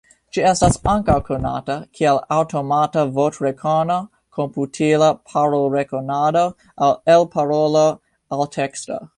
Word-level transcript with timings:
Ĝi 0.35 0.43
estas 0.51 0.77
ankaŭ 0.93 1.17
konata 1.27 1.75
kiel 1.99 2.17
aŭtomata 2.37 3.03
voĉrekono, 3.19 3.99
komputila 4.39 5.11
parolrekonado 5.35 6.47
aŭ 6.89 6.93
elparolo-alteksto. 7.19 9.03